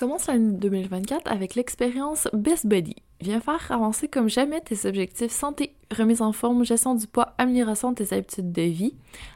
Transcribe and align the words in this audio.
Commence 0.00 0.28
l'année 0.28 0.56
2024 0.56 1.30
avec 1.30 1.54
l'expérience 1.56 2.26
Best 2.32 2.66
Body. 2.66 2.96
Viens 3.20 3.38
faire 3.38 3.70
avancer 3.70 4.08
comme 4.08 4.30
jamais 4.30 4.62
tes 4.62 4.88
objectifs 4.88 5.30
santé, 5.30 5.76
remise 5.94 6.22
en 6.22 6.32
forme, 6.32 6.64
gestion 6.64 6.94
du 6.94 7.06
poids, 7.06 7.34
amélioration 7.36 7.90
de 7.90 7.96
tes 7.96 8.14
habitudes 8.14 8.50
de 8.50 8.62
vie, 8.62 8.94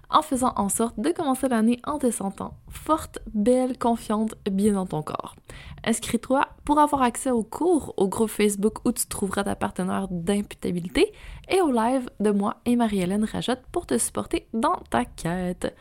en 0.08 0.22
faisant 0.22 0.54
en 0.56 0.70
sorte 0.70 0.98
de 0.98 1.10
commencer 1.10 1.48
l'année 1.48 1.80
en 1.84 1.98
te 1.98 2.10
sentant 2.10 2.54
forte, 2.70 3.18
belle, 3.34 3.76
confiante, 3.76 4.36
bien 4.50 4.72
dans 4.72 4.86
ton 4.86 5.02
corps. 5.02 5.36
Inscris-toi 5.84 6.48
pour 6.64 6.78
avoir 6.78 7.02
accès 7.02 7.30
aux 7.30 7.42
cours, 7.42 7.92
au 7.98 8.08
groupe 8.08 8.30
Facebook 8.30 8.78
où 8.86 8.92
tu 8.92 9.06
trouveras 9.06 9.44
ta 9.44 9.56
partenaire 9.56 10.08
d'imputabilité 10.10 11.12
et 11.50 11.60
au 11.60 11.70
live 11.70 12.08
de 12.20 12.30
moi 12.30 12.56
et 12.64 12.76
Marie-Hélène 12.76 13.24
Rajotte 13.24 13.62
pour 13.70 13.86
te 13.86 13.98
supporter 13.98 14.48
dans 14.54 14.76
ta 14.88 15.04
quête. 15.04 15.74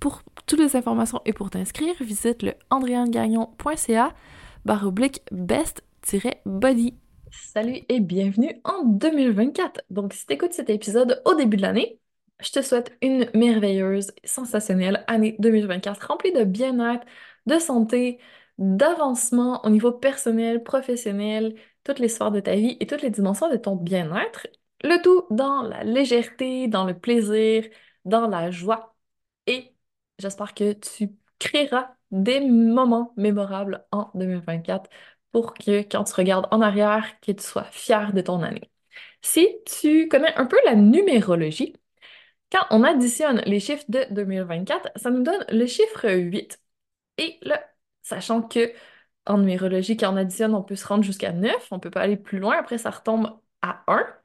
Pour 0.00 0.22
toutes 0.46 0.60
les 0.60 0.76
informations 0.76 1.20
et 1.26 1.34
pour 1.34 1.50
t'inscrire, 1.50 1.94
visite 2.00 2.42
le 2.42 2.54
andréangagnon.ca 2.70 4.14
barre 4.64 4.86
oblique 4.86 5.20
best-body. 5.30 6.94
Salut 7.30 7.80
et 7.90 8.00
bienvenue 8.00 8.60
en 8.64 8.84
2024. 8.84 9.82
Donc, 9.90 10.14
si 10.14 10.24
tu 10.24 10.32
écoutes 10.32 10.54
cet 10.54 10.70
épisode 10.70 11.20
au 11.26 11.34
début 11.34 11.58
de 11.58 11.62
l'année, 11.62 12.00
je 12.42 12.50
te 12.50 12.62
souhaite 12.62 12.96
une 13.02 13.28
merveilleuse, 13.34 14.12
sensationnelle 14.24 15.04
année 15.06 15.36
2024 15.38 16.06
remplie 16.06 16.32
de 16.32 16.44
bien-être, 16.44 17.04
de 17.44 17.58
santé, 17.58 18.18
d'avancement 18.56 19.64
au 19.66 19.70
niveau 19.70 19.92
personnel, 19.92 20.62
professionnel, 20.62 21.54
toutes 21.84 21.98
les 21.98 22.08
sphères 22.08 22.30
de 22.32 22.40
ta 22.40 22.54
vie 22.56 22.78
et 22.80 22.86
toutes 22.86 23.02
les 23.02 23.10
dimensions 23.10 23.50
de 23.50 23.56
ton 23.56 23.76
bien-être. 23.76 24.46
Le 24.82 25.02
tout 25.02 25.26
dans 25.30 25.60
la 25.62 25.84
légèreté, 25.84 26.68
dans 26.68 26.84
le 26.84 26.98
plaisir, 26.98 27.64
dans 28.06 28.26
la 28.28 28.50
joie 28.50 28.94
et 29.46 29.74
J'espère 30.20 30.54
que 30.54 30.72
tu 30.74 31.10
créeras 31.38 31.94
des 32.10 32.40
moments 32.40 33.14
mémorables 33.16 33.86
en 33.92 34.10
2024 34.14 34.90
pour 35.32 35.54
que 35.54 35.82
quand 35.82 36.04
tu 36.04 36.14
regardes 36.14 36.46
en 36.50 36.60
arrière, 36.60 37.18
que 37.20 37.32
tu 37.32 37.42
sois 37.42 37.64
fier 37.64 38.12
de 38.12 38.20
ton 38.20 38.42
année. 38.42 38.70
Si 39.22 39.48
tu 39.66 40.08
connais 40.08 40.34
un 40.36 40.46
peu 40.46 40.58
la 40.64 40.74
numérologie, 40.76 41.74
quand 42.52 42.66
on 42.70 42.82
additionne 42.84 43.42
les 43.46 43.60
chiffres 43.60 43.84
de 43.88 44.06
2024, 44.10 44.90
ça 44.96 45.10
nous 45.10 45.22
donne 45.22 45.44
le 45.50 45.66
chiffre 45.66 46.10
8. 46.10 46.60
Et 47.18 47.38
là, 47.42 47.64
sachant 48.02 48.42
que 48.42 48.72
en 49.26 49.38
numérologie, 49.38 49.96
quand 49.96 50.12
on 50.12 50.16
additionne, 50.16 50.54
on 50.54 50.62
peut 50.62 50.76
se 50.76 50.86
rendre 50.86 51.04
jusqu'à 51.04 51.32
9, 51.32 51.68
on 51.72 51.80
peut 51.80 51.90
pas 51.90 52.02
aller 52.02 52.16
plus 52.16 52.38
loin, 52.40 52.56
après 52.58 52.78
ça 52.78 52.90
retombe 52.90 53.40
à 53.62 53.84
1 53.88 54.19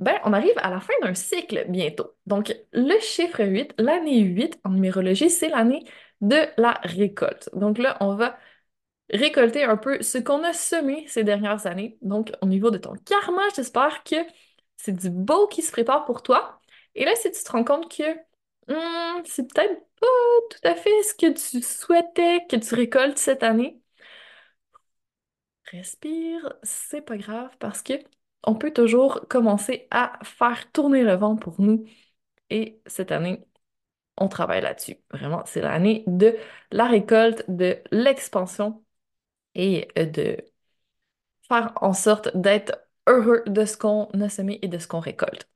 ben, 0.00 0.18
on 0.24 0.32
arrive 0.32 0.54
à 0.58 0.70
la 0.70 0.80
fin 0.80 0.92
d'un 1.02 1.14
cycle 1.14 1.64
bientôt. 1.68 2.14
Donc, 2.26 2.54
le 2.72 2.98
chiffre 3.00 3.44
8, 3.44 3.74
l'année 3.78 4.20
8 4.20 4.60
en 4.64 4.70
numérologie, 4.70 5.30
c'est 5.30 5.48
l'année 5.48 5.84
de 6.20 6.36
la 6.56 6.80
récolte. 6.84 7.50
Donc 7.54 7.78
là, 7.78 7.96
on 8.00 8.14
va 8.14 8.38
récolter 9.12 9.64
un 9.64 9.76
peu 9.76 10.02
ce 10.02 10.18
qu'on 10.18 10.44
a 10.44 10.52
semé 10.52 11.06
ces 11.08 11.24
dernières 11.24 11.66
années. 11.66 11.98
Donc, 12.02 12.32
au 12.42 12.46
niveau 12.46 12.70
de 12.70 12.78
ton 12.78 12.94
karma, 12.94 13.42
j'espère 13.56 14.04
que 14.04 14.16
c'est 14.76 14.92
du 14.94 15.10
beau 15.10 15.46
qui 15.48 15.62
se 15.62 15.72
prépare 15.72 16.04
pour 16.04 16.22
toi. 16.22 16.60
Et 16.94 17.04
là, 17.04 17.14
si 17.16 17.30
tu 17.32 17.42
te 17.42 17.50
rends 17.52 17.64
compte 17.64 17.90
que 17.94 18.04
hmm, 18.68 19.22
c'est 19.24 19.52
peut-être 19.52 19.80
pas 20.00 20.06
tout 20.50 20.68
à 20.68 20.74
fait 20.74 21.02
ce 21.04 21.14
que 21.14 21.32
tu 21.32 21.62
souhaitais 21.62 22.46
que 22.48 22.56
tu 22.56 22.74
récoltes 22.74 23.18
cette 23.18 23.42
année, 23.42 23.80
respire, 25.70 26.54
c'est 26.62 27.00
pas 27.02 27.16
grave 27.16 27.56
parce 27.58 27.82
que 27.82 27.94
on 28.44 28.54
peut 28.54 28.72
toujours 28.72 29.26
commencer 29.28 29.86
à 29.90 30.18
faire 30.22 30.70
tourner 30.72 31.02
le 31.02 31.14
vent 31.14 31.36
pour 31.36 31.60
nous. 31.60 31.84
Et 32.50 32.80
cette 32.86 33.12
année, 33.12 33.44
on 34.18 34.28
travaille 34.28 34.62
là-dessus. 34.62 34.96
Vraiment, 35.12 35.42
c'est 35.46 35.60
l'année 35.62 36.04
de 36.06 36.36
la 36.72 36.86
récolte, 36.86 37.44
de 37.48 37.78
l'expansion 37.92 38.84
et 39.54 39.88
de 39.96 40.38
faire 41.48 41.72
en 41.76 41.92
sorte 41.92 42.36
d'être 42.36 42.78
heureux 43.06 43.42
de 43.46 43.64
ce 43.64 43.76
qu'on 43.76 44.08
a 44.20 44.28
semé 44.28 44.58
et 44.62 44.68
de 44.68 44.78
ce 44.78 44.86
qu'on 44.88 45.00
récolte. 45.00 45.48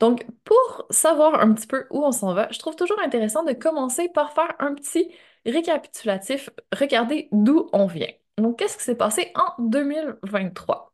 Donc, 0.00 0.26
pour 0.44 0.86
savoir 0.90 1.40
un 1.40 1.52
petit 1.54 1.66
peu 1.66 1.86
où 1.90 2.04
on 2.04 2.12
s'en 2.12 2.34
va, 2.34 2.48
je 2.50 2.58
trouve 2.58 2.76
toujours 2.76 3.00
intéressant 3.00 3.44
de 3.44 3.52
commencer 3.52 4.08
par 4.08 4.32
faire 4.32 4.54
un 4.60 4.74
petit 4.74 5.10
récapitulatif, 5.44 6.50
regarder 6.76 7.28
d'où 7.32 7.68
on 7.72 7.86
vient. 7.86 8.10
Donc, 8.38 8.58
qu'est-ce 8.58 8.78
qui 8.78 8.84
s'est 8.84 8.94
passé 8.96 9.32
en 9.34 9.60
2023? 9.62 10.87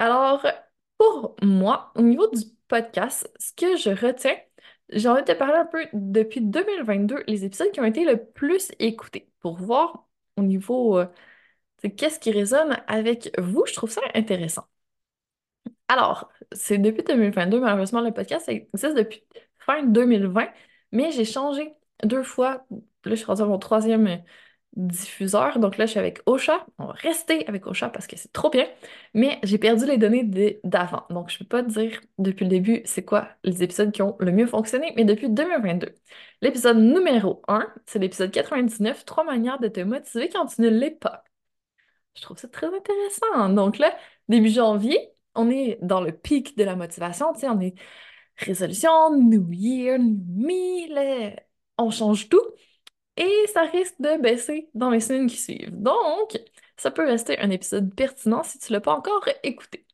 Alors, 0.00 0.44
pour 0.98 1.36
moi, 1.42 1.92
au 1.94 2.02
niveau 2.02 2.26
du 2.30 2.40
podcast, 2.68 3.30
ce 3.38 3.52
que 3.52 3.76
je 3.76 3.90
retiens, 3.90 4.36
j'ai 4.90 5.08
envie 5.08 5.22
de 5.22 5.26
te 5.26 5.38
parler 5.38 5.54
un 5.58 5.66
peu 5.66 5.86
depuis 5.92 6.40
2022, 6.40 7.24
les 7.28 7.44
épisodes 7.44 7.70
qui 7.72 7.80
ont 7.80 7.84
été 7.84 8.04
le 8.04 8.24
plus 8.24 8.72
écoutés, 8.78 9.30
pour 9.40 9.56
voir 9.58 10.08
au 10.36 10.42
niveau, 10.42 10.98
euh, 10.98 11.06
qu'est-ce 11.96 12.20
qui 12.20 12.30
résonne 12.32 12.82
avec 12.88 13.30
vous. 13.38 13.64
Je 13.66 13.74
trouve 13.74 13.90
ça 13.90 14.02
intéressant. 14.14 14.66
Alors, 15.88 16.30
c'est 16.52 16.78
depuis 16.78 17.02
2022, 17.02 17.60
malheureusement, 17.60 18.00
le 18.00 18.12
podcast 18.12 18.48
existe 18.48 18.94
depuis 18.96 19.24
fin 19.58 19.82
2020, 19.82 20.48
mais 20.92 21.10
j'ai 21.12 21.24
changé 21.24 21.72
deux 22.04 22.22
fois. 22.22 22.64
Là, 22.70 23.12
je 23.12 23.14
suis 23.16 23.24
rendue 23.26 23.42
à 23.42 23.46
mon 23.46 23.58
troisième 23.58 24.22
diffuseur. 24.74 25.58
Donc 25.58 25.76
là, 25.76 25.86
je 25.86 25.92
suis 25.92 25.98
avec 25.98 26.20
Ocha. 26.26 26.66
On 26.78 26.86
va 26.86 26.92
rester 26.92 27.46
avec 27.48 27.66
Ocha 27.66 27.88
parce 27.88 28.06
que 28.06 28.16
c'est 28.16 28.32
trop 28.32 28.50
bien. 28.50 28.66
Mais 29.14 29.38
j'ai 29.42 29.58
perdu 29.58 29.86
les 29.86 29.98
données 29.98 30.60
d'avant. 30.64 31.06
Donc, 31.10 31.30
je 31.30 31.36
ne 31.36 31.38
peux 31.40 31.48
pas 31.48 31.62
dire 31.62 32.00
depuis 32.18 32.44
le 32.44 32.50
début 32.50 32.82
c'est 32.84 33.04
quoi 33.04 33.28
les 33.44 33.62
épisodes 33.62 33.92
qui 33.92 34.02
ont 34.02 34.16
le 34.20 34.32
mieux 34.32 34.46
fonctionné, 34.46 34.92
mais 34.96 35.04
depuis 35.04 35.28
2022. 35.28 35.94
L'épisode 36.42 36.78
numéro 36.78 37.42
1, 37.48 37.66
c'est 37.86 37.98
l'épisode 37.98 38.30
99, 38.30 39.04
Trois 39.04 39.24
manières 39.24 39.58
de 39.58 39.68
te 39.68 39.80
motiver 39.80 40.28
quand 40.28 40.46
tu 40.46 40.60
ne 40.62 40.68
l'es 40.68 40.90
pas. 40.90 41.24
Je 42.14 42.22
trouve 42.22 42.38
ça 42.38 42.48
très 42.48 42.66
intéressant. 42.66 43.48
Donc 43.50 43.78
là, 43.78 43.96
début 44.28 44.50
janvier, 44.50 44.98
on 45.34 45.50
est 45.50 45.78
dans 45.82 46.00
le 46.00 46.12
pic 46.12 46.56
de 46.56 46.64
la 46.64 46.76
motivation. 46.76 47.32
Tu 47.32 47.40
sais, 47.40 47.48
on 47.48 47.60
est 47.60 47.74
résolution, 48.36 49.16
New 49.16 49.50
Year, 49.52 49.98
New 49.98 50.14
Me, 50.14 51.34
on 51.78 51.90
change 51.90 52.28
tout 52.28 52.42
et 53.20 53.46
ça 53.48 53.62
risque 53.64 53.96
de 54.00 54.20
baisser 54.20 54.70
dans 54.74 54.90
les 54.90 55.00
semaines 55.00 55.28
qui 55.28 55.36
suivent. 55.36 55.70
Donc, 55.72 56.38
ça 56.76 56.90
peut 56.90 57.06
rester 57.06 57.38
un 57.40 57.50
épisode 57.50 57.94
pertinent 57.94 58.42
si 58.42 58.58
tu 58.58 58.72
ne 58.72 58.78
l'as 58.78 58.80
pas 58.80 58.94
encore 58.94 59.28
écouté. 59.44 59.86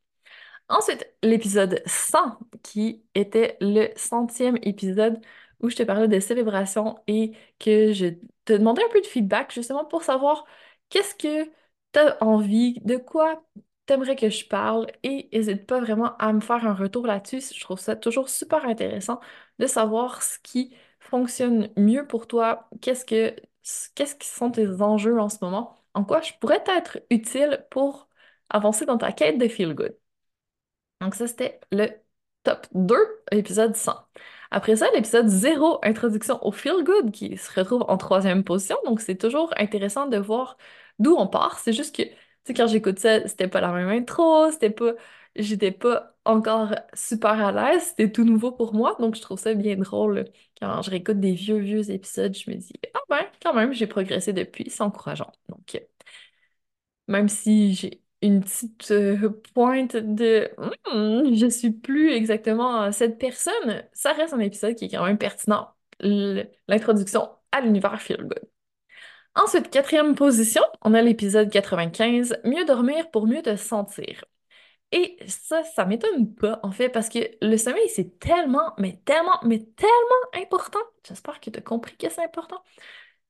Ensuite, 0.69 1.07
l'épisode 1.23 1.81
100, 1.85 2.39
qui 2.63 3.03
était 3.15 3.57
le 3.61 3.89
centième 3.95 4.57
épisode 4.63 5.19
où 5.61 5.69
je 5.69 5.75
te 5.75 5.83
parlais 5.83 6.07
de 6.07 6.19
célébration 6.19 6.97
et 7.07 7.33
que 7.59 7.93
je 7.93 8.07
te 8.45 8.53
demandais 8.53 8.83
un 8.83 8.89
peu 8.89 9.01
de 9.01 9.07
feedback 9.07 9.51
justement 9.53 9.85
pour 9.85 10.03
savoir 10.03 10.45
qu'est-ce 10.89 11.15
que 11.15 11.45
tu 11.93 11.99
as 11.99 12.17
envie, 12.23 12.79
de 12.85 12.97
quoi 12.97 13.43
t'aimerais 13.85 14.15
que 14.15 14.29
je 14.29 14.45
parle 14.47 14.87
et 15.03 15.29
n'hésite 15.33 15.65
pas 15.65 15.79
vraiment 15.79 16.15
à 16.17 16.33
me 16.33 16.41
faire 16.41 16.65
un 16.65 16.73
retour 16.73 17.07
là-dessus. 17.07 17.41
Je 17.55 17.61
trouve 17.61 17.79
ça 17.79 17.95
toujours 17.95 18.29
super 18.29 18.65
intéressant 18.65 19.19
de 19.59 19.67
savoir 19.67 20.21
ce 20.23 20.39
qui 20.39 20.75
fonctionne 20.99 21.69
mieux 21.77 22.05
pour 22.07 22.27
toi? 22.27 22.69
Qu'est-ce 22.81 23.05
que 23.05 23.35
qu'est-ce 23.95 24.15
qui 24.15 24.27
sont 24.27 24.51
tes 24.51 24.81
enjeux 24.81 25.19
en 25.19 25.29
ce 25.29 25.37
moment? 25.41 25.75
En 25.93 26.03
quoi 26.05 26.21
je 26.21 26.33
pourrais 26.39 26.63
être 26.67 26.99
utile 27.09 27.65
pour 27.71 28.09
avancer 28.49 28.85
dans 28.85 28.97
ta 28.97 29.11
quête 29.11 29.37
de 29.37 29.47
feel 29.47 29.73
good? 29.73 29.97
Donc 31.01 31.15
ça, 31.15 31.27
c'était 31.27 31.59
le 31.71 31.87
top 32.43 32.67
2, 32.73 32.95
épisode 33.31 33.75
100. 33.75 33.95
Après 34.51 34.75
ça, 34.77 34.87
l'épisode 34.95 35.27
0, 35.27 35.79
introduction 35.83 36.43
au 36.45 36.51
feel 36.51 36.83
good, 36.83 37.11
qui 37.11 37.37
se 37.37 37.51
retrouve 37.59 37.83
en 37.87 37.97
troisième 37.97 38.43
position. 38.43 38.77
Donc 38.85 39.01
c'est 39.01 39.17
toujours 39.17 39.53
intéressant 39.57 40.07
de 40.07 40.17
voir 40.17 40.57
d'où 40.99 41.15
on 41.15 41.27
part. 41.27 41.59
C'est 41.59 41.73
juste 41.73 41.95
que 41.95 42.03
sais, 42.47 42.53
quand 42.53 42.67
j'écoute 42.67 42.99
ça, 42.99 43.27
c'était 43.27 43.47
pas 43.47 43.61
la 43.61 43.71
même 43.71 43.89
intro, 43.89 44.51
c'était 44.51 44.69
pas... 44.69 44.93
J'étais 45.37 45.71
pas 45.71 46.17
encore 46.25 46.73
super 46.93 47.31
à 47.31 47.51
l'aise, 47.51 47.83
c'était 47.89 48.11
tout 48.11 48.23
nouveau 48.25 48.51
pour 48.51 48.73
moi, 48.73 48.95
donc 48.99 49.15
je 49.15 49.21
trouve 49.21 49.39
ça 49.39 49.53
bien 49.53 49.75
drôle. 49.77 50.25
Quand 50.59 50.81
je 50.81 50.89
réécoute 50.89 51.19
des 51.19 51.33
vieux, 51.33 51.57
vieux 51.59 51.89
épisodes, 51.91 52.35
je 52.35 52.49
me 52.49 52.55
dis, 52.55 52.73
ah 52.93 52.99
ben, 53.09 53.25
quand 53.41 53.53
même, 53.53 53.73
j'ai 53.73 53.87
progressé 53.87 54.33
depuis, 54.33 54.69
c'est 54.69 54.81
encourageant. 54.83 55.31
Donc, 55.49 55.79
même 57.07 57.29
si 57.29 57.73
j'ai 57.73 58.01
une 58.21 58.41
petite 58.41 58.91
euh, 58.91 59.29
pointe 59.53 59.95
de 59.95 60.49
Hmm, 60.91 61.33
je 61.35 61.47
suis 61.49 61.71
plus 61.71 62.11
exactement 62.11 62.91
cette 62.91 63.17
personne, 63.19 63.83
ça 63.93 64.13
reste 64.13 64.33
un 64.33 64.39
épisode 64.39 64.75
qui 64.75 64.85
est 64.85 64.89
quand 64.89 65.05
même 65.05 65.17
pertinent. 65.17 65.69
L'introduction 65.99 67.29
à 67.51 67.61
l'univers 67.61 68.01
Feel 68.01 68.17
Good. 68.23 68.49
Ensuite, 69.35 69.69
quatrième 69.71 70.15
position, 70.15 70.63
on 70.83 70.93
a 70.93 71.01
l'épisode 71.01 71.49
95, 71.51 72.39
Mieux 72.43 72.65
dormir 72.65 73.09
pour 73.11 73.27
mieux 73.27 73.41
te 73.41 73.55
sentir. 73.55 74.25
Et 74.91 75.17
ça, 75.27 75.63
ça 75.63 75.85
m'étonne 75.85 76.33
pas, 76.33 76.59
en 76.63 76.71
fait, 76.71 76.89
parce 76.89 77.09
que 77.09 77.19
le 77.41 77.57
sommeil, 77.57 77.89
c'est 77.89 78.19
tellement, 78.19 78.73
mais 78.77 79.01
tellement, 79.05 79.37
mais 79.43 79.59
tellement 79.75 79.91
important. 80.33 80.79
J'espère 81.05 81.39
que 81.41 81.49
tu 81.49 81.59
as 81.59 81.61
compris 81.61 81.97
que 81.97 82.09
c'est 82.09 82.23
important. 82.23 82.63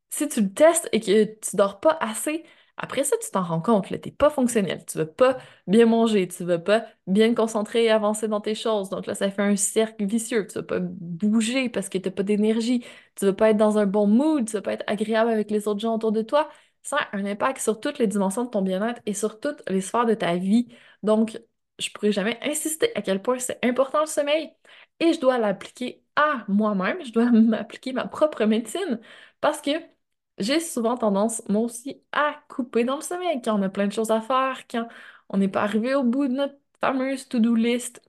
Si 0.09 0.27
tu 0.29 0.41
le 0.41 0.53
testes 0.53 0.89
et 0.93 0.99
que 0.99 1.25
tu 1.25 1.55
dors 1.55 1.79
pas 1.79 1.97
assez, 1.99 2.43
après 2.77 3.03
ça, 3.03 3.17
tu 3.17 3.29
t'en 3.31 3.43
rends 3.43 3.61
compte, 3.61 3.89
là, 3.89 3.97
t'es 3.97 4.11
pas 4.11 4.29
fonctionnel, 4.29 4.85
tu 4.85 4.97
vas 4.99 5.05
pas 5.07 5.37
bien 5.65 5.85
manger, 5.87 6.27
tu 6.27 6.43
vas 6.45 6.59
pas 6.59 6.85
bien 7.07 7.29
te 7.31 7.35
concentrer 7.35 7.85
et 7.85 7.89
avancer 7.89 8.27
dans 8.27 8.39
tes 8.41 8.53
choses. 8.55 8.89
Donc 8.89 9.07
là, 9.07 9.15
ça 9.15 9.31
fait 9.31 9.41
un 9.41 9.55
cercle 9.55 10.05
vicieux. 10.05 10.45
Tu 10.47 10.55
vas 10.59 10.63
pas 10.63 10.79
bouger 10.81 11.69
parce 11.69 11.89
que 11.89 11.97
t'as 11.97 12.11
pas 12.11 12.23
d'énergie, 12.23 12.85
tu 13.15 13.25
vas 13.25 13.33
pas 13.33 13.49
être 13.49 13.57
dans 13.57 13.77
un 13.79 13.87
bon 13.87 14.05
mood, 14.07 14.45
tu 14.47 14.53
vas 14.53 14.61
pas 14.61 14.73
être 14.73 14.83
agréable 14.87 15.31
avec 15.31 15.49
les 15.51 15.67
autres 15.67 15.79
gens 15.79 15.95
autour 15.95 16.11
de 16.11 16.21
toi. 16.21 16.49
Ça 16.83 16.97
a 17.11 17.17
un 17.17 17.25
impact 17.25 17.59
sur 17.59 17.79
toutes 17.79 17.97
les 17.99 18.07
dimensions 18.07 18.45
de 18.45 18.49
ton 18.49 18.61
bien-être 18.61 19.01
et 19.05 19.13
sur 19.13 19.39
toutes 19.39 19.61
les 19.69 19.81
sphères 19.81 20.05
de 20.05 20.13
ta 20.13 20.35
vie. 20.37 20.67
Donc, 21.03 21.37
je 21.79 21.89
pourrais 21.91 22.11
jamais 22.11 22.39
insister 22.43 22.95
à 22.95 23.01
quel 23.01 23.21
point 23.21 23.39
c'est 23.39 23.63
important 23.65 24.01
le 24.01 24.05
sommeil 24.07 24.51
et 24.99 25.13
je 25.13 25.19
dois 25.19 25.37
l'appliquer 25.37 26.03
à 26.15 26.43
moi-même, 26.47 27.03
je 27.05 27.11
dois 27.11 27.31
m'appliquer 27.31 27.93
ma 27.93 28.07
propre 28.07 28.45
médecine 28.45 28.99
parce 29.41 29.61
que 29.61 29.71
j'ai 30.39 30.59
souvent 30.59 30.97
tendance, 30.97 31.41
moi 31.49 31.61
aussi, 31.63 32.01
à 32.11 32.35
couper 32.49 32.83
dans 32.83 32.95
le 32.97 33.01
sommeil 33.01 33.41
quand 33.41 33.57
on 33.59 33.63
a 33.63 33.69
plein 33.69 33.87
de 33.87 33.91
choses 33.93 34.11
à 34.11 34.21
faire, 34.21 34.67
quand 34.69 34.87
on 35.29 35.37
n'est 35.37 35.47
pas 35.47 35.63
arrivé 35.63 35.95
au 35.95 36.03
bout 36.03 36.27
de 36.27 36.33
notre 36.33 36.55
fameuse 36.81 37.27
to-do 37.27 37.55
list 37.55 38.01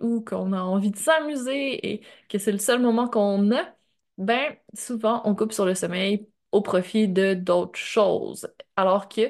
ou 0.00 0.20
qu'on 0.22 0.52
a 0.52 0.60
envie 0.62 0.90
de 0.90 0.96
s'amuser 0.96 1.92
et 1.94 2.02
que 2.28 2.38
c'est 2.38 2.52
le 2.52 2.58
seul 2.58 2.80
moment 2.80 3.08
qu'on 3.08 3.50
a, 3.52 3.64
ben 4.18 4.56
souvent 4.74 5.22
on 5.24 5.34
coupe 5.34 5.52
sur 5.52 5.64
le 5.66 5.74
sommeil 5.74 6.28
au 6.52 6.62
profit 6.62 7.08
de 7.08 7.34
d'autres 7.34 7.78
choses. 7.78 8.48
Alors 8.76 9.08
que 9.08 9.22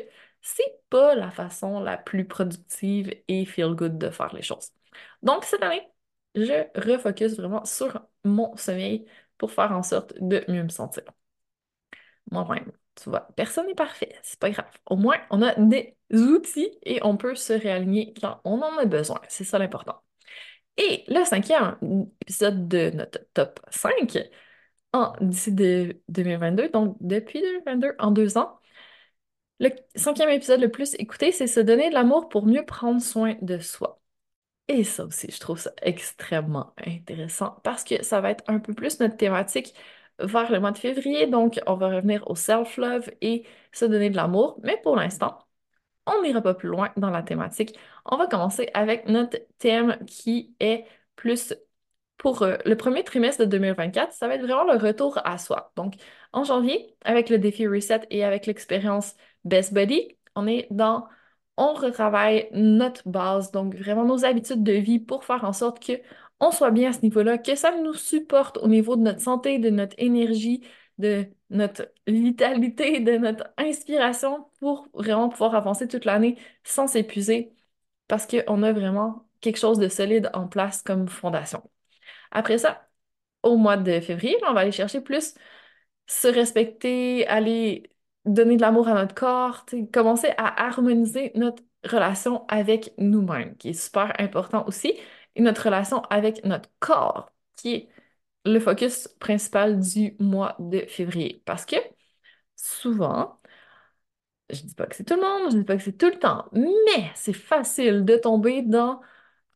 c'est 0.42 0.80
pas 0.90 1.14
la 1.14 1.30
façon 1.30 1.80
la 1.80 1.96
plus 1.96 2.26
productive 2.26 3.14
et 3.28 3.44
feel 3.44 3.74
good 3.74 3.98
de 3.98 4.10
faire 4.10 4.34
les 4.34 4.42
choses. 4.42 4.70
Donc 5.22 5.44
cette 5.44 5.62
année, 5.62 5.86
je 6.34 6.64
refocus 6.80 7.36
vraiment 7.36 7.64
sur 7.64 8.00
mon 8.24 8.56
sommeil 8.56 9.06
pour 9.38 9.52
faire 9.52 9.72
en 9.72 9.82
sorte 9.82 10.14
de 10.20 10.44
mieux 10.48 10.62
me 10.62 10.68
sentir 10.68 11.04
moi-même. 12.30 12.72
Tu 12.96 13.10
vois, 13.10 13.28
personne 13.36 13.66
n'est 13.66 13.74
parfait, 13.74 14.16
c'est 14.22 14.38
pas 14.40 14.50
grave. 14.50 14.70
Au 14.86 14.96
moins, 14.96 15.18
on 15.30 15.42
a 15.42 15.54
des 15.54 15.96
outils 16.12 16.70
et 16.82 17.00
on 17.04 17.16
peut 17.16 17.34
se 17.34 17.52
réaligner 17.52 18.12
quand 18.20 18.40
on 18.44 18.60
en 18.60 18.76
a 18.78 18.86
besoin. 18.86 19.20
C'est 19.28 19.44
ça 19.44 19.58
l'important. 19.58 20.02
Et 20.76 21.04
le 21.08 21.24
cinquième 21.24 21.76
épisode 22.22 22.68
de 22.68 22.90
notre 22.90 23.20
top 23.34 23.60
5, 23.70 24.18
en, 24.92 25.12
d'ici 25.20 25.52
de 25.52 26.00
2022, 26.08 26.70
donc 26.70 26.96
depuis 27.00 27.40
2022, 27.40 27.94
en 27.98 28.10
deux 28.10 28.38
ans, 28.38 28.58
le 29.60 29.70
cinquième 29.96 30.30
épisode 30.30 30.60
le 30.60 30.70
plus 30.70 30.94
écouté, 30.94 31.32
c'est 31.32 31.46
se 31.46 31.60
donner 31.60 31.88
de 31.90 31.94
l'amour 31.94 32.28
pour 32.28 32.46
mieux 32.46 32.64
prendre 32.64 33.00
soin 33.00 33.36
de 33.42 33.58
soi. 33.58 34.00
Et 34.68 34.84
ça 34.84 35.04
aussi, 35.06 35.30
je 35.30 35.40
trouve 35.40 35.58
ça 35.58 35.72
extrêmement 35.82 36.74
intéressant 36.86 37.58
parce 37.64 37.84
que 37.84 38.02
ça 38.04 38.20
va 38.20 38.30
être 38.30 38.44
un 38.48 38.58
peu 38.60 38.74
plus 38.74 39.00
notre 39.00 39.16
thématique 39.16 39.74
vers 40.18 40.50
le 40.52 40.60
mois 40.60 40.72
de 40.72 40.78
février. 40.78 41.26
Donc, 41.26 41.60
on 41.66 41.76
va 41.76 41.88
revenir 41.88 42.28
au 42.30 42.34
self-love 42.34 43.10
et 43.20 43.44
se 43.72 43.84
donner 43.86 44.10
de 44.10 44.16
l'amour. 44.16 44.58
Mais 44.62 44.78
pour 44.82 44.96
l'instant, 44.96 45.38
on 46.06 46.22
n'ira 46.22 46.42
pas 46.42 46.54
plus 46.54 46.68
loin 46.68 46.92
dans 46.96 47.10
la 47.10 47.22
thématique. 47.22 47.78
On 48.04 48.16
va 48.16 48.26
commencer 48.26 48.70
avec 48.74 49.08
notre 49.08 49.38
thème 49.58 49.98
qui 50.06 50.54
est 50.60 50.84
plus 51.16 51.54
pour 52.18 52.42
euh, 52.42 52.56
le 52.66 52.76
premier 52.76 53.04
trimestre 53.04 53.40
de 53.44 53.46
2024. 53.46 54.12
Ça 54.12 54.28
va 54.28 54.34
être 54.34 54.42
vraiment 54.42 54.64
le 54.64 54.78
retour 54.78 55.18
à 55.24 55.38
soi. 55.38 55.72
Donc, 55.76 55.94
en 56.32 56.44
janvier, 56.44 56.96
avec 57.04 57.30
le 57.30 57.38
défi 57.38 57.66
Reset 57.66 58.02
et 58.10 58.24
avec 58.24 58.46
l'expérience 58.46 59.14
Best 59.44 59.72
Buddy, 59.72 60.16
on 60.34 60.46
est 60.46 60.66
dans 60.70 61.06
on 61.56 61.74
retravaille 61.74 62.48
notre 62.52 63.08
base, 63.08 63.50
donc 63.50 63.74
vraiment 63.74 64.04
nos 64.04 64.24
habitudes 64.24 64.62
de 64.62 64.72
vie 64.72 65.00
pour 65.00 65.24
faire 65.24 65.44
en 65.44 65.52
sorte 65.52 65.84
que 65.84 65.94
on 66.40 66.52
soit 66.52 66.70
bien 66.70 66.90
à 66.90 66.92
ce 66.92 67.00
niveau-là, 67.02 67.36
que 67.38 67.56
ça 67.56 67.76
nous 67.76 67.94
supporte 67.94 68.58
au 68.58 68.68
niveau 68.68 68.94
de 68.96 69.02
notre 69.02 69.20
santé, 69.20 69.58
de 69.58 69.70
notre 69.70 69.96
énergie, 69.98 70.62
de 70.98 71.26
notre 71.50 71.90
vitalité, 72.06 73.00
de 73.00 73.18
notre 73.18 73.44
inspiration 73.56 74.46
pour 74.60 74.88
vraiment 74.94 75.28
pouvoir 75.28 75.54
avancer 75.56 75.88
toute 75.88 76.04
l'année 76.04 76.38
sans 76.64 76.86
s'épuiser 76.86 77.52
parce 78.06 78.26
qu'on 78.26 78.62
a 78.62 78.72
vraiment 78.72 79.28
quelque 79.40 79.58
chose 79.58 79.78
de 79.78 79.88
solide 79.88 80.30
en 80.34 80.48
place 80.48 80.82
comme 80.82 81.08
fondation. 81.08 81.68
Après 82.30 82.58
ça, 82.58 82.88
au 83.42 83.56
mois 83.56 83.76
de 83.76 84.00
février, 84.00 84.36
on 84.48 84.52
va 84.54 84.60
aller 84.60 84.72
chercher 84.72 85.00
plus 85.00 85.34
se 86.06 86.28
respecter, 86.28 87.26
aller 87.28 87.90
donner 88.28 88.56
de 88.56 88.62
l'amour 88.62 88.88
à 88.88 88.94
notre 88.94 89.14
corps, 89.14 89.64
commencer 89.92 90.28
à 90.38 90.66
harmoniser 90.66 91.32
notre 91.34 91.62
relation 91.84 92.46
avec 92.48 92.92
nous-mêmes, 92.98 93.56
qui 93.56 93.70
est 93.70 93.72
super 93.74 94.12
important 94.20 94.66
aussi 94.66 94.94
notre 95.38 95.64
relation 95.64 96.02
avec 96.10 96.44
notre 96.44 96.68
corps, 96.80 97.32
qui 97.56 97.74
est 97.74 97.88
le 98.44 98.60
focus 98.60 99.08
principal 99.20 99.80
du 99.80 100.16
mois 100.20 100.56
de 100.58 100.80
février. 100.88 101.42
Parce 101.46 101.64
que 101.66 101.76
souvent, 102.56 103.40
je 104.50 104.62
dis 104.62 104.74
pas 104.74 104.86
que 104.86 104.96
c'est 104.96 105.04
tout 105.04 105.14
le 105.14 105.20
monde, 105.22 105.52
je 105.52 105.58
dis 105.58 105.64
pas 105.64 105.76
que 105.76 105.82
c'est 105.82 105.96
tout 105.98 106.06
le 106.08 106.18
temps, 106.18 106.46
mais 106.52 107.10
c'est 107.14 107.32
facile 107.32 108.04
de 108.04 108.16
tomber 108.16 108.62
dans 108.62 109.00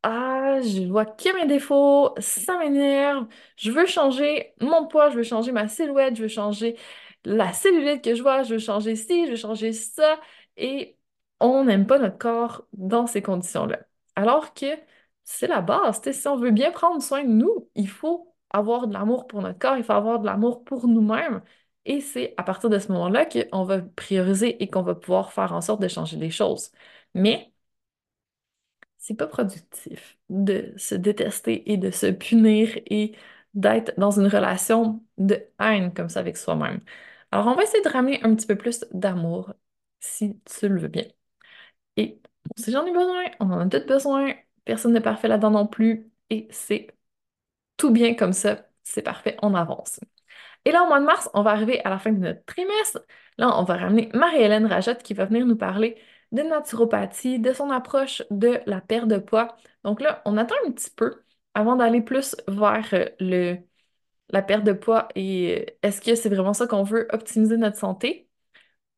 ah, 0.05 0.61
je 0.63 0.83
vois 0.89 1.07
que 1.07 1.35
mes 1.37 1.47
défauts, 1.47 2.15
ça 2.21 2.59
m'énerve, 2.59 3.27
je 3.57 3.71
veux 3.73 3.87
changer 3.87 4.55
mon 4.61 4.87
poids, 4.89 5.11
je 5.11 5.17
veux 5.17 5.23
changer 5.25 5.53
ma 5.53 5.69
silhouette, 5.69 6.17
je 6.17 6.23
veux 6.23 6.29
changer 6.29 6.77
la 7.25 7.53
cellulite 7.53 8.03
que 8.05 8.15
je 8.15 8.23
vois, 8.23 8.43
je 8.43 8.55
veux 8.55 8.59
changer 8.61 8.97
ci, 8.97 9.27
je 9.27 9.31
veux 9.33 9.37
changer 9.37 9.73
ça, 9.73 10.21
et 10.57 10.97
on 11.41 11.65
n'aime 11.65 11.87
pas 11.87 11.99
notre 11.99 12.19
corps 12.19 12.67
dans 12.73 13.07
ces 13.07 13.23
conditions-là. 13.23 13.81
Alors 14.17 14.55
que 14.55 14.67
c'est 15.25 15.47
la 15.47 15.61
base. 15.61 16.01
si 16.13 16.29
on 16.29 16.37
veut 16.37 16.51
bien 16.51 16.71
prendre 16.73 17.03
soin 17.03 17.25
de 17.25 17.29
nous, 17.29 17.69
il 17.75 17.89
faut 17.89 18.35
avoir 18.51 18.87
de 18.87 18.93
l'amour 18.93 19.27
pour 19.27 19.43
notre 19.43 19.59
corps, 19.59 19.77
il 19.77 19.85
faut 19.85 19.93
avoir 19.93 20.21
de 20.21 20.27
l'amour 20.27 20.65
pour 20.65 20.87
nous-mêmes. 20.89 21.43
Et 21.85 22.01
c'est 22.01 22.35
à 22.37 22.43
partir 22.45 22.71
de 22.71 22.79
ce 22.79 22.93
moment-là 22.93 23.27
qu'on 23.27 23.65
va 23.65 23.81
prioriser 23.83 24.63
et 24.63 24.71
qu'on 24.71 24.83
va 24.83 24.95
pouvoir 24.95 25.33
faire 25.33 25.53
en 25.53 25.61
sorte 25.61 25.83
de 25.83 25.89
changer 25.89 26.17
les 26.17 26.31
choses. 26.31 26.71
Mais 27.15 27.53
c'est 28.99 29.15
pas 29.17 29.27
productif 29.27 30.19
de 30.29 30.73
se 30.77 30.95
détester 30.95 31.73
et 31.73 31.77
de 31.77 31.91
se 31.91 32.07
punir 32.07 32.71
et 32.87 33.17
d'être 33.55 33.93
dans 33.99 34.11
une 34.19 34.27
relation 34.29 35.05
de 35.19 35.45
haine 35.61 35.93
comme 35.93 36.09
ça 36.09 36.21
avec 36.21 36.37
soi-même. 36.37 36.81
Alors, 37.33 37.47
on 37.49 37.55
va 37.55 37.63
essayer 37.65 37.83
de 37.83 37.89
ramener 37.89 38.23
un 38.25 38.35
petit 38.35 38.47
peu 38.47 38.57
plus 38.57 38.85
d'amour 38.93 39.55
si 40.01 40.41
tu 40.45 40.69
le 40.69 40.79
veux 40.81 40.89
bien. 40.89 41.05
Et 41.97 42.21
si 42.57 42.73
j'en 42.73 42.87
ai 42.87 42.93
besoin, 42.93 43.25
on 43.41 43.51
en 43.53 43.61
a 43.61 43.69
tous 43.69 43.87
besoin, 43.87 44.35
Personne 44.65 44.93
n'est 44.95 45.01
parfait 45.03 45.29
là-dedans 45.29 45.51
non 45.53 45.67
plus. 45.69 46.13
Et 46.31 46.49
c'est 46.51 46.89
tout 47.79 47.91
bien 47.93 48.15
comme 48.15 48.33
ça. 48.35 48.67
C'est 48.85 49.03
parfait, 49.03 49.37
on 49.43 49.55
avance. 49.55 50.01
Et 50.65 50.73
là, 50.73 50.85
au 50.85 50.89
mois 50.89 51.01
de 51.01 51.07
mars, 51.07 51.31
on 51.35 51.43
va 51.43 51.53
arriver 51.53 51.81
à 51.85 51.91
la 51.91 51.99
fin 51.99 52.13
de 52.13 52.19
notre 52.19 52.45
trimestre. 52.47 53.01
Là, 53.39 53.59
on 53.59 53.65
va 53.65 53.77
ramener 53.77 54.11
Marie-Hélène 54.15 54.67
Rajotte 54.67 55.03
qui 55.03 55.15
va 55.15 55.27
venir 55.27 55.47
nous 55.47 55.57
parler 55.57 55.99
de 56.33 56.43
naturopathie, 56.43 57.39
de 57.41 57.53
son 57.55 57.71
approche 57.71 58.23
de 58.31 58.61
la 58.67 58.81
perte 58.83 59.09
de 59.09 59.19
poids. 59.19 59.57
Donc 59.85 60.01
là, 60.01 60.23
on 60.27 60.37
attend 60.39 60.57
un 60.67 60.73
petit 60.73 60.91
peu 60.91 61.23
avant 61.55 61.77
d'aller 61.77 62.03
plus 62.03 62.37
vers 62.49 62.89
euh, 62.95 63.07
le, 63.21 63.59
la 64.33 64.43
perte 64.43 64.65
de 64.65 64.73
poids 64.73 65.09
et 65.15 65.61
euh, 65.63 65.75
est-ce 65.83 66.01
que 66.01 66.15
c'est 66.15 66.29
vraiment 66.29 66.55
ça 66.55 66.67
qu'on 66.67 66.83
veut 66.85 67.09
optimiser 67.13 67.57
notre 67.57 67.79
santé 67.79 68.29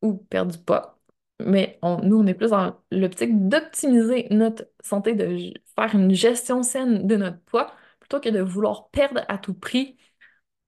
ou 0.01 0.15
perdre 0.17 0.51
du 0.53 0.59
poids? 0.59 0.95
mais 1.39 1.79
nous, 2.03 2.17
on 2.19 2.27
est 2.27 2.33
plus 2.33 2.51
dans 2.51 2.79
l'optique 2.91 3.47
d'optimiser 3.49 4.27
notre 4.31 4.65
santé, 4.81 5.15
de 5.15 5.53
faire 5.75 5.93
une 5.95 6.13
gestion 6.13 6.63
saine 6.63 7.07
de 7.07 7.15
notre 7.17 7.39
poids, 7.43 7.73
plutôt 7.99 8.19
que 8.19 8.29
de 8.29 8.39
vouloir 8.41 8.89
perdre 8.89 9.21
à 9.27 9.37
tout 9.37 9.53
prix. 9.53 9.97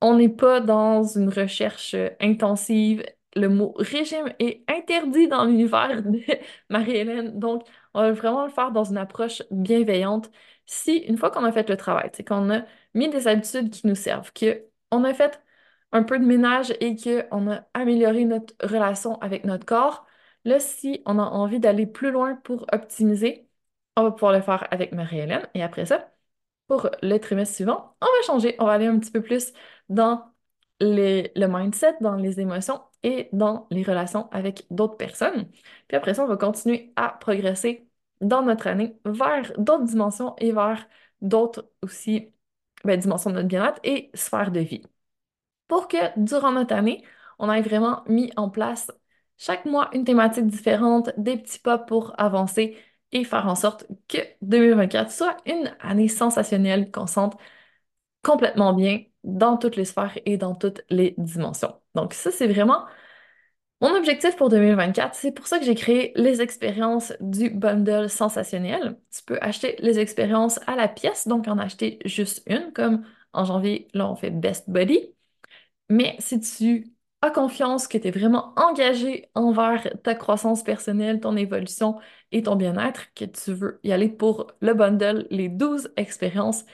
On 0.02 0.16
n'est 0.18 0.30
pas 0.30 0.62
dans 0.62 1.04
une 1.04 1.30
recherche 1.30 1.96
intensive. 2.22 3.04
Le 3.36 3.50
mot 3.50 3.74
régime 3.78 4.34
est 4.40 4.64
interdit 4.70 5.28
dans 5.28 5.46
l'univers 5.46 6.04
de 6.04 6.20
Marie-Hélène, 6.70 7.40
donc 7.40 7.64
on 7.94 8.02
va 8.02 8.12
vraiment 8.12 8.46
le 8.46 8.52
faire 8.52 8.72
dans 8.72 8.84
une 8.86 8.98
approche 8.98 9.44
bienveillante. 9.52 10.32
Si, 10.66 10.98
une 10.98 11.18
fois 11.18 11.32
qu'on 11.32 11.44
a 11.46 11.52
fait 11.52 11.70
le 11.70 11.78
travail, 11.78 12.10
c'est 12.14 12.28
qu'on 12.28 12.50
a 12.52 12.66
mis 12.98 13.10
des 13.10 13.28
habitudes 13.28 13.70
qui 13.72 13.88
nous 13.88 13.96
servent, 13.96 14.32
qu'on 14.34 15.04
a 15.04 15.14
fait 15.14 15.42
un 15.92 16.04
peu 16.04 16.20
de 16.20 16.26
ménage 16.26 16.74
et 16.82 16.96
qu'on 16.96 17.52
a 17.52 17.68
amélioré 17.74 18.26
notre 18.26 18.54
relation 18.62 19.20
avec 19.22 19.46
notre 19.46 19.66
corps, 19.66 20.06
Là, 20.48 20.60
si 20.62 21.02
on 21.06 21.20
a 21.20 21.24
envie 21.24 21.60
d'aller 21.60 21.86
plus 21.86 22.12
loin 22.12 22.36
pour 22.36 22.66
optimiser, 22.72 23.50
on 23.98 24.04
va 24.04 24.12
pouvoir 24.12 24.32
le 24.34 24.42
faire 24.42 24.66
avec 24.72 24.94
Marie-Hélène. 24.94 25.48
Et 25.54 25.64
après 25.64 25.86
ça, 25.86 26.10
pour 26.68 26.90
le 27.02 27.18
trimestre 27.20 27.56
suivant, 27.56 27.98
on 28.02 28.06
va 28.06 28.22
changer. 28.26 28.56
On 28.60 28.66
va 28.66 28.74
aller 28.74 28.88
un 28.88 29.00
petit 29.00 29.12
peu 29.12 29.22
plus 29.22 29.54
dans 29.90 30.34
le 30.80 31.48
mindset, 31.48 31.98
dans 32.02 32.16
les 32.16 32.40
émotions 32.40 32.82
et 33.04 33.30
dans 33.34 33.68
les 33.72 33.84
relations 33.84 34.30
avec 34.32 34.66
d'autres 34.72 34.98
personnes. 34.98 35.50
Puis 35.88 35.98
après 35.98 36.14
ça, 36.14 36.24
on 36.24 36.28
va 36.28 36.38
continuer 36.38 36.94
à 36.96 37.10
progresser 37.10 37.90
dans 38.22 38.42
notre 38.44 38.68
année 38.68 38.98
vers 39.06 39.52
d'autres 39.58 39.84
dimensions 39.86 40.36
et 40.38 40.52
vers 40.52 40.88
d'autres 41.22 41.70
aussi 41.82 42.34
ben, 42.86 43.00
dimensions 43.00 43.30
de 43.30 43.36
notre 43.36 43.48
bien-être 43.48 43.80
et 43.84 44.12
sphères 44.14 44.52
de 44.52 44.60
vie. 44.60 44.84
Pour 45.68 45.88
que 45.88 45.98
durant 46.20 46.52
notre 46.52 46.76
année, 46.76 47.04
on 47.40 47.52
ait 47.52 47.62
vraiment 47.62 48.04
mis 48.08 48.32
en 48.38 48.50
place 48.50 48.92
chaque 49.38 49.66
mois 49.66 49.90
une 49.94 50.04
thématique 50.06 50.48
différente, 50.48 51.12
des 51.18 51.38
petits 51.38 51.60
pas 51.60 51.78
pour 51.78 52.14
avancer 52.20 52.78
et 53.12 53.24
faire 53.24 53.48
en 53.48 53.56
sorte 53.56 53.86
que 54.08 54.18
2024 54.42 55.12
soit 55.12 55.38
une 55.46 55.76
année 55.80 56.08
sensationnelle 56.08 56.92
qu'on 56.92 57.08
sente 57.08 57.38
complètement 58.24 58.74
bien 58.74 59.04
dans 59.24 59.58
toutes 59.58 59.76
les 59.76 59.86
sphères 59.86 60.18
et 60.26 60.38
dans 60.38 60.56
toutes 60.56 60.82
les 60.90 61.16
dimensions. 61.18 61.76
Donc 61.96 62.14
ça, 62.14 62.32
c'est 62.32 62.48
vraiment 62.48 62.86
mon 63.82 63.96
objectif 63.96 64.36
pour 64.36 64.50
2024. 64.50 65.16
C'est 65.16 65.32
pour 65.32 65.48
ça 65.48 65.60
que 65.60 65.66
j'ai 65.66 65.76
créé 65.76 66.12
les 66.16 66.42
expériences 66.42 67.14
du 67.20 67.50
bundle 67.50 68.10
sensationnel. 68.10 69.00
Tu 69.16 69.24
peux 69.24 69.38
acheter 69.42 69.76
les 69.80 70.00
expériences 70.00 70.60
à 70.68 70.76
la 70.76 70.88
pièce, 70.88 71.28
donc 71.28 71.48
en 71.48 71.58
acheter 71.60 72.00
juste 72.06 72.44
une, 72.48 72.72
comme 72.74 73.06
en 73.34 73.46
janvier, 73.46 73.88
là, 73.94 74.10
on 74.10 74.16
fait 74.16 74.32
Best 74.32 74.70
Buddy. 74.70 75.14
Mais 75.90 76.16
si 76.20 76.40
tu 76.40 76.94
as 77.22 77.32
confiance, 77.32 77.88
que 77.88 77.98
tu 77.98 78.08
es 78.08 78.12
vraiment 78.12 78.54
engagé 78.58 79.30
envers 79.36 79.88
ta 80.04 80.16
croissance 80.16 80.64
personnelle, 80.64 81.20
ton 81.20 81.36
évolution 81.36 82.00
et 82.32 82.44
ton 82.44 82.56
bien-être, 82.56 83.14
que 83.16 83.26
tu 83.26 83.54
veux 83.54 83.80
y 83.84 83.92
aller 83.92 84.10
pour 84.10 84.52
le 84.62 84.74
bundle, 84.74 85.28
les 85.32 85.50
12 85.50 85.92
expériences, 85.98 86.66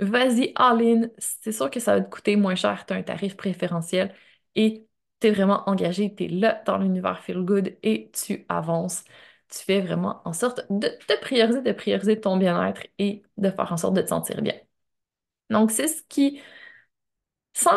vas-y 0.00 0.52
all-in. 0.56 1.08
C'est 1.18 1.52
sûr 1.52 1.70
que 1.70 1.80
ça 1.80 1.96
va 1.96 2.00
te 2.02 2.10
coûter 2.10 2.36
moins 2.36 2.54
cher, 2.56 2.84
tu 2.86 2.92
as 2.94 2.96
un 2.96 3.02
tarif 3.02 3.36
préférentiel 3.36 4.14
et 4.54 4.86
tu 5.22 5.28
es 5.28 5.32
vraiment 5.32 5.62
engagé, 5.68 6.14
tu 6.14 6.24
es 6.24 6.28
là 6.28 6.62
dans 6.66 6.78
l'univers 6.78 7.20
Feel 7.22 7.44
Good 7.44 7.76
et 7.82 8.10
tu 8.12 8.44
avances. 8.48 9.04
Tu 9.50 9.58
fais 9.64 9.80
vraiment 9.80 10.22
en 10.26 10.32
sorte 10.32 10.62
de 10.70 10.88
te 10.88 11.20
prioriser, 11.20 11.62
de 11.62 11.72
prioriser 11.72 12.20
ton 12.20 12.36
bien-être 12.38 12.82
et 12.98 13.22
de 13.38 13.50
faire 13.50 13.72
en 13.72 13.76
sorte 13.76 13.94
de 13.94 14.02
te 14.02 14.08
sentir 14.08 14.42
bien. 14.42 14.54
Donc, 15.50 15.70
c'est 15.70 15.88
ce 15.88 16.02
qui 16.08 16.40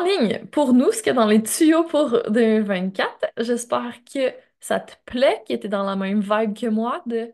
ligne 0.05 0.45
pour 0.47 0.73
nous, 0.73 0.91
ce 0.91 0.97
qu'il 0.99 1.07
y 1.07 1.09
a 1.11 1.13
dans 1.13 1.27
les 1.27 1.43
tuyaux 1.43 1.83
pour 1.83 2.21
2024. 2.29 3.25
J'espère 3.37 3.93
que 4.11 4.33
ça 4.59 4.79
te 4.79 4.93
plaît, 5.05 5.43
que 5.47 5.53
tu 5.55 5.65
es 5.67 5.69
dans 5.69 5.83
la 5.83 5.95
même 5.95 6.21
vibe 6.21 6.57
que 6.57 6.67
moi, 6.67 7.01
de 7.05 7.33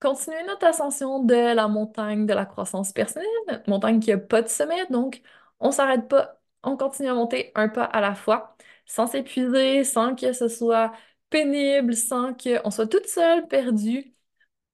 continuer 0.00 0.42
notre 0.44 0.66
ascension 0.66 1.24
de 1.24 1.34
la 1.54 1.68
montagne 1.68 2.26
de 2.26 2.34
la 2.34 2.46
croissance 2.46 2.92
personnelle, 2.92 3.28
montagne 3.66 4.00
qui 4.00 4.10
n'a 4.10 4.18
pas 4.18 4.42
de 4.42 4.48
sommet, 4.48 4.86
donc 4.90 5.22
on 5.60 5.70
s'arrête 5.72 6.08
pas, 6.08 6.40
on 6.62 6.76
continue 6.76 7.08
à 7.08 7.14
monter 7.14 7.52
un 7.54 7.68
pas 7.68 7.84
à 7.84 8.00
la 8.00 8.14
fois, 8.14 8.56
sans 8.88 9.06
s'épuiser, 9.08 9.84
sans 9.84 10.16
que 10.16 10.32
ce 10.34 10.48
soit 10.48 10.92
pénible, 11.30 11.94
sans 11.96 12.34
qu'on 12.34 12.70
soit 12.72 12.88
toute 12.88 13.06
seule, 13.08 13.48
perdue. 13.48 14.14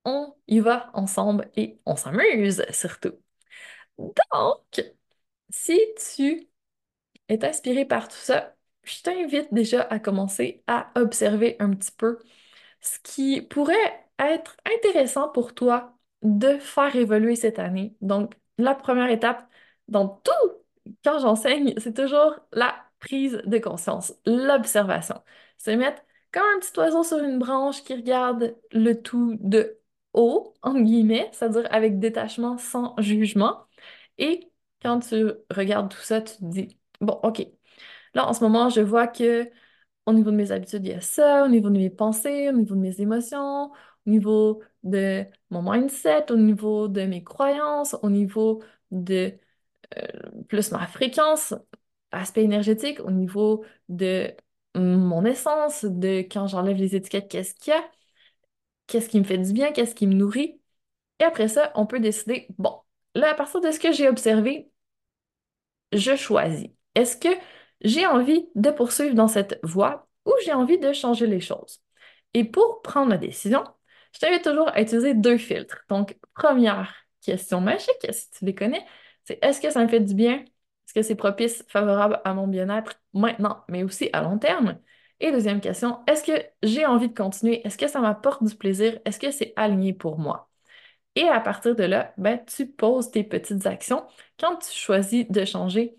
On 0.04 0.34
y 0.48 0.60
va 0.60 0.90
ensemble 0.94 1.50
et 1.56 1.80
on 1.86 1.96
s'amuse 1.96 2.64
surtout. 2.72 3.14
Donc, 3.98 4.84
si 5.50 5.78
tu 6.16 6.48
est 7.28 7.44
inspiré 7.44 7.84
par 7.84 8.08
tout 8.08 8.16
ça, 8.16 8.54
je 8.84 9.02
t'invite 9.02 9.52
déjà 9.54 9.82
à 9.82 9.98
commencer 9.98 10.62
à 10.66 10.90
observer 10.96 11.56
un 11.60 11.70
petit 11.74 11.92
peu 11.92 12.18
ce 12.80 12.98
qui 13.00 13.42
pourrait 13.42 14.06
être 14.18 14.56
intéressant 14.66 15.28
pour 15.30 15.54
toi 15.54 15.98
de 16.22 16.58
faire 16.58 16.94
évoluer 16.96 17.36
cette 17.36 17.58
année. 17.58 17.96
Donc, 18.00 18.34
la 18.58 18.74
première 18.74 19.10
étape 19.10 19.48
dans 19.88 20.08
tout, 20.08 20.32
quand 21.04 21.18
j'enseigne, 21.20 21.74
c'est 21.78 21.94
toujours 21.94 22.40
la 22.52 22.74
prise 23.04 23.40
de 23.46 23.58
conscience, 23.58 24.14
l'observation. 24.26 25.20
Se 25.58 25.70
mettre 25.70 26.02
comme 26.32 26.42
un 26.56 26.60
petit 26.60 26.78
oiseau 26.78 27.02
sur 27.04 27.18
une 27.18 27.38
branche 27.38 27.82
qui 27.84 27.94
regarde 27.94 28.56
le 28.72 28.94
tout 28.94 29.36
de 29.40 29.78
haut, 30.12 30.54
en 30.62 30.80
guillemets, 30.80 31.28
c'est-à-dire 31.32 31.66
avec 31.72 31.98
détachement, 31.98 32.58
sans 32.58 32.94
jugement. 33.00 33.66
Et 34.18 34.50
quand 34.82 35.00
tu 35.00 35.32
regardes 35.50 35.90
tout 35.90 35.98
ça, 36.00 36.20
tu 36.22 36.36
te 36.36 36.44
dis, 36.44 36.78
Bon, 37.00 37.18
OK. 37.22 37.46
Là, 38.14 38.26
en 38.28 38.32
ce 38.32 38.42
moment, 38.44 38.70
je 38.70 38.80
vois 38.80 39.06
que 39.08 39.50
au 40.06 40.12
niveau 40.12 40.30
de 40.30 40.36
mes 40.36 40.52
habitudes, 40.52 40.84
il 40.86 40.90
y 40.92 40.94
a 40.94 41.00
ça, 41.00 41.44
au 41.44 41.48
niveau 41.48 41.70
de 41.70 41.78
mes 41.78 41.90
pensées, 41.90 42.48
au 42.50 42.52
niveau 42.52 42.74
de 42.74 42.80
mes 42.80 43.00
émotions, 43.00 43.72
au 44.06 44.10
niveau 44.10 44.62
de 44.84 45.24
mon 45.50 45.62
mindset, 45.72 46.30
au 46.32 46.36
niveau 46.36 46.88
de 46.88 47.02
mes 47.02 47.24
croyances, 47.24 47.96
au 48.02 48.10
niveau 48.10 48.62
de 48.90 49.32
euh, 49.98 50.42
plus 50.48 50.70
ma 50.72 50.86
fréquence, 50.86 51.54
aspect 52.14 52.42
énergétique, 52.44 53.00
au 53.00 53.10
niveau 53.10 53.64
de 53.88 54.32
mon 54.74 55.24
essence, 55.24 55.84
de 55.84 56.20
quand 56.20 56.46
j'enlève 56.48 56.76
les 56.76 56.96
étiquettes, 56.96 57.28
qu'est-ce 57.30 57.54
qu'il 57.54 57.72
y 57.72 57.76
a, 57.76 57.84
qu'est-ce 58.86 59.08
qui 59.08 59.18
me 59.18 59.24
fait 59.24 59.38
du 59.38 59.52
bien, 59.52 59.72
qu'est-ce 59.72 59.94
qui 59.94 60.06
me 60.06 60.14
nourrit. 60.14 60.60
Et 61.20 61.24
après 61.24 61.48
ça, 61.48 61.72
on 61.76 61.86
peut 61.86 62.00
décider, 62.00 62.48
bon, 62.58 62.80
là, 63.14 63.30
à 63.32 63.34
partir 63.34 63.60
de 63.60 63.70
ce 63.70 63.80
que 63.80 63.92
j'ai 63.92 64.08
observé, 64.08 64.70
je 65.92 66.16
choisis. 66.16 66.68
Est-ce 66.94 67.16
que 67.16 67.28
j'ai 67.82 68.06
envie 68.06 68.48
de 68.54 68.70
poursuivre 68.70 69.14
dans 69.14 69.28
cette 69.28 69.58
voie 69.62 70.08
ou 70.24 70.32
j'ai 70.44 70.52
envie 70.52 70.78
de 70.78 70.92
changer 70.92 71.26
les 71.26 71.40
choses? 71.40 71.82
Et 72.34 72.44
pour 72.44 72.82
prendre 72.82 73.10
la 73.10 73.18
décision, 73.18 73.64
je 74.12 74.20
t'invite 74.20 74.44
toujours 74.44 74.68
à 74.68 74.80
utiliser 74.82 75.14
deux 75.14 75.38
filtres. 75.38 75.84
Donc, 75.88 76.16
première 76.34 76.94
question 77.20 77.60
magique, 77.60 78.06
si 78.10 78.30
tu 78.30 78.44
les 78.44 78.54
connais, 78.54 78.84
c'est 79.24 79.38
est-ce 79.42 79.60
que 79.60 79.70
ça 79.70 79.82
me 79.82 79.88
fait 79.88 80.00
du 80.00 80.14
bien? 80.14 80.44
Est-ce 80.94 81.00
que 81.00 81.08
c'est 81.08 81.14
propice, 81.16 81.64
favorable 81.68 82.20
à 82.24 82.34
mon 82.34 82.46
bien-être 82.46 83.00
maintenant, 83.14 83.64
mais 83.68 83.82
aussi 83.82 84.10
à 84.12 84.22
long 84.22 84.38
terme? 84.38 84.78
Et 85.20 85.32
deuxième 85.32 85.60
question, 85.60 86.00
est-ce 86.06 86.22
que 86.24 86.32
j'ai 86.62 86.86
envie 86.86 87.08
de 87.08 87.14
continuer? 87.14 87.66
Est-ce 87.66 87.78
que 87.78 87.88
ça 87.88 88.00
m'apporte 88.00 88.44
du 88.44 88.54
plaisir? 88.54 89.00
Est-ce 89.04 89.18
que 89.18 89.30
c'est 89.30 89.52
aligné 89.56 89.92
pour 89.92 90.18
moi? 90.18 90.50
Et 91.16 91.28
à 91.28 91.40
partir 91.40 91.76
de 91.76 91.84
là, 91.84 92.14
ben, 92.18 92.44
tu 92.46 92.66
poses 92.68 93.10
tes 93.10 93.24
petites 93.24 93.66
actions. 93.66 94.06
Quand 94.38 94.56
tu 94.58 94.72
choisis 94.72 95.28
de 95.28 95.44
changer, 95.44 95.96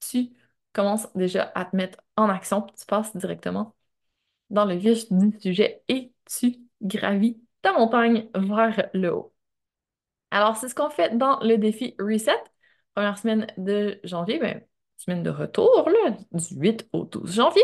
tu 0.00 0.30
commences 0.72 1.08
déjà 1.14 1.52
à 1.54 1.64
te 1.64 1.76
mettre 1.76 2.00
en 2.16 2.28
action, 2.28 2.62
tu 2.62 2.86
passes 2.86 3.16
directement 3.16 3.74
dans 4.50 4.64
le 4.64 4.74
vif 4.76 5.10
du 5.12 5.38
sujet 5.40 5.82
et 5.88 6.12
tu 6.26 6.56
gravis 6.82 7.40
ta 7.62 7.72
montagne 7.72 8.28
vers 8.34 8.88
le 8.94 9.14
haut. 9.14 9.34
Alors, 10.30 10.56
c'est 10.56 10.68
ce 10.68 10.74
qu'on 10.74 10.90
fait 10.90 11.16
dans 11.16 11.40
le 11.40 11.56
défi 11.56 11.94
Reset, 11.98 12.32
première 12.96 13.18
semaine 13.18 13.46
de 13.58 14.00
janvier, 14.04 14.38
ben, 14.38 14.62
semaine 14.96 15.22
de 15.22 15.30
retour, 15.30 15.88
là, 15.88 16.16
du 16.32 16.56
8 16.56 16.88
au 16.94 17.04
12 17.04 17.34
janvier. 17.34 17.62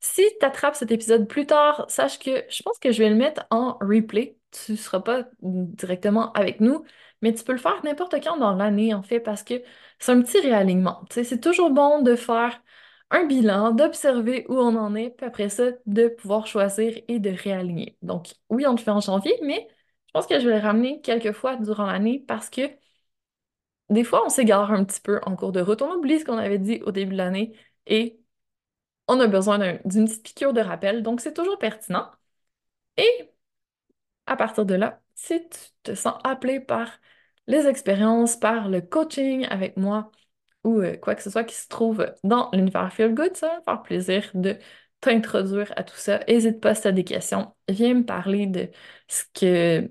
Si 0.00 0.22
tu 0.38 0.46
attrapes 0.46 0.74
cet 0.74 0.90
épisode 0.90 1.26
plus 1.28 1.46
tard, 1.46 1.86
sache 1.88 2.18
que 2.18 2.44
je 2.50 2.62
pense 2.62 2.78
que 2.78 2.92
je 2.92 2.98
vais 3.02 3.08
le 3.08 3.16
mettre 3.16 3.46
en 3.50 3.78
replay. 3.80 4.38
Tu 4.50 4.72
ne 4.72 4.76
seras 4.76 5.00
pas 5.00 5.24
directement 5.40 6.32
avec 6.32 6.60
nous, 6.60 6.84
mais 7.22 7.32
tu 7.32 7.42
peux 7.42 7.52
le 7.52 7.58
faire 7.58 7.80
n'importe 7.84 8.22
quand 8.22 8.36
dans 8.36 8.54
l'année, 8.54 8.92
en 8.92 9.02
fait, 9.02 9.20
parce 9.20 9.42
que 9.42 9.54
c'est 9.98 10.12
un 10.12 10.20
petit 10.22 10.40
réalignement. 10.40 11.04
c'est 11.10 11.40
toujours 11.40 11.70
bon 11.70 12.02
de 12.02 12.14
faire 12.14 12.62
un 13.10 13.24
bilan, 13.26 13.72
d'observer 13.72 14.44
où 14.48 14.54
on 14.58 14.76
en 14.76 14.94
est, 14.94 15.10
puis 15.10 15.26
après 15.26 15.48
ça, 15.48 15.70
de 15.86 16.08
pouvoir 16.08 16.46
choisir 16.46 16.98
et 17.08 17.18
de 17.18 17.30
réaligner. 17.30 17.96
Donc, 18.02 18.28
oui, 18.50 18.66
on 18.66 18.72
le 18.72 18.78
fait 18.78 18.90
en 18.90 19.00
janvier, 19.00 19.38
mais 19.42 19.66
je 20.08 20.12
pense 20.12 20.26
que 20.26 20.38
je 20.38 20.48
vais 20.48 20.56
le 20.56 20.62
ramener 20.62 21.00
quelques 21.00 21.32
fois 21.32 21.56
durant 21.56 21.86
l'année 21.86 22.24
parce 22.26 22.50
que 22.50 22.62
des 23.90 24.04
fois, 24.04 24.24
on 24.26 24.28
s'égare 24.30 24.72
un 24.72 24.84
petit 24.84 25.00
peu 25.00 25.20
en 25.24 25.36
cours 25.36 25.52
de 25.52 25.60
route. 25.60 25.82
On 25.82 25.92
oublie 25.94 26.20
ce 26.20 26.24
qu'on 26.24 26.38
avait 26.38 26.58
dit 26.58 26.80
au 26.84 26.92
début 26.92 27.12
de 27.12 27.18
l'année 27.18 27.52
et 27.86 28.20
on 29.08 29.20
a 29.20 29.26
besoin 29.28 29.58
d'une 29.86 30.06
petite 30.06 30.24
piqûre 30.24 30.52
de 30.54 30.60
rappel. 30.62 31.02
Donc, 31.02 31.20
c'est 31.20 31.34
toujours 31.34 31.58
pertinent. 31.58 32.10
Et 32.96 33.30
à 34.26 34.36
partir 34.36 34.66
de 34.66 34.74
là, 34.74 35.02
si 35.14 35.40
tu 35.48 35.58
te 35.82 35.94
sens 35.94 36.14
appelé 36.24 36.60
par 36.60 37.00
les 37.46 37.66
expériences, 37.66 38.36
par 38.36 38.68
le 38.68 38.80
coaching 38.80 39.46
avec 39.46 39.76
moi 39.76 40.10
ou 40.64 40.80
euh, 40.80 40.96
quoi 40.96 41.14
que 41.14 41.22
ce 41.22 41.30
soit 41.30 41.44
qui 41.44 41.54
se 41.56 41.68
trouve 41.68 42.06
dans 42.24 42.50
l'univers 42.52 42.92
Feel 42.92 43.14
Good, 43.14 43.36
ça 43.36 43.48
va 43.48 43.58
me 43.58 43.62
faire 43.64 43.82
plaisir 43.82 44.30
de 44.34 44.58
t'introduire 45.00 45.72
à 45.76 45.84
tout 45.84 45.96
ça. 45.96 46.20
N'hésite 46.28 46.60
pas 46.60 46.74
si 46.74 46.82
tu 46.82 46.88
as 46.88 46.92
des 46.92 47.04
questions. 47.04 47.54
Viens 47.68 47.94
me 47.94 48.04
parler 48.04 48.46
de 48.46 48.70
ce 49.08 49.24
que 49.34 49.90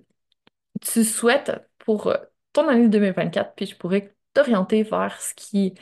tu 0.82 1.04
souhaites 1.04 1.52
pour 1.80 2.08
euh, 2.08 2.18
ton 2.54 2.68
année 2.68 2.90
2024, 2.90 3.56
puis 3.56 3.66
je 3.66 3.76
pourrais 3.78 4.16
t'orienter 4.34 4.84
vers 4.84 5.20
ce 5.22 5.34
qui 5.36 5.76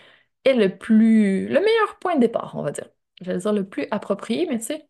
est 0.45 0.53
le 0.53 0.77
plus, 0.77 1.47
le 1.47 1.59
meilleur 1.59 1.99
point 1.99 2.15
de 2.15 2.21
départ, 2.21 2.55
on 2.55 2.63
va 2.63 2.71
dire. 2.71 2.89
Je 3.21 3.31
vais 3.31 3.37
dire 3.37 3.53
le 3.53 3.67
plus 3.67 3.87
approprié, 3.91 4.47
mais 4.49 4.59
tu 4.59 4.65
sais, 4.65 4.87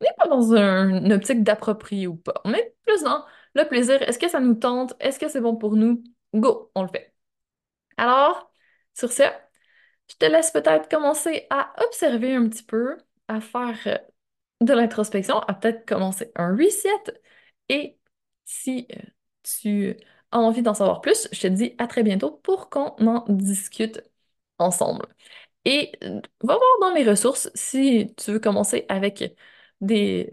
on 0.00 0.04
n'est 0.04 0.14
pas 0.18 0.28
dans 0.28 0.54
une 0.54 1.12
optique 1.12 1.42
d'approprier 1.42 2.06
ou 2.06 2.16
pas. 2.16 2.34
On 2.44 2.52
est 2.52 2.74
plus 2.86 3.02
dans 3.02 3.24
le 3.54 3.64
plaisir. 3.68 4.02
Est-ce 4.02 4.18
que 4.18 4.28
ça 4.28 4.40
nous 4.40 4.54
tente? 4.54 4.94
Est-ce 5.00 5.18
que 5.18 5.28
c'est 5.28 5.40
bon 5.40 5.56
pour 5.56 5.76
nous? 5.76 6.02
Go, 6.34 6.70
on 6.74 6.82
le 6.82 6.88
fait. 6.88 7.14
Alors, 7.96 8.52
sur 8.94 9.12
ce, 9.12 9.22
je 10.10 10.16
te 10.16 10.26
laisse 10.26 10.50
peut-être 10.50 10.88
commencer 10.88 11.46
à 11.50 11.72
observer 11.84 12.34
un 12.34 12.48
petit 12.48 12.62
peu, 12.62 12.96
à 13.28 13.40
faire 13.40 13.78
euh, 13.86 13.98
de 14.60 14.72
l'introspection, 14.74 15.38
à 15.40 15.54
peut-être 15.54 15.86
commencer 15.86 16.32
un 16.36 16.56
reset. 16.56 16.88
Et 17.68 17.98
si 18.44 18.86
euh, 18.96 19.00
tu 19.42 19.96
envie 20.32 20.62
d'en 20.62 20.74
savoir 20.74 21.00
plus, 21.00 21.28
je 21.32 21.40
te 21.42 21.46
dis 21.48 21.74
à 21.78 21.86
très 21.86 22.02
bientôt 22.02 22.32
pour 22.44 22.70
qu'on 22.70 22.94
en 23.06 23.24
discute 23.28 24.02
ensemble. 24.58 25.06
Et 25.66 25.92
va 26.42 26.56
voir 26.56 26.62
dans 26.82 26.94
les 26.94 27.08
ressources 27.08 27.50
si 27.54 28.14
tu 28.16 28.32
veux 28.32 28.40
commencer 28.40 28.86
avec 28.88 29.36
des, 29.80 30.30